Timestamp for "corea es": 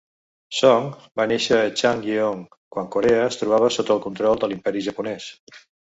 2.97-3.37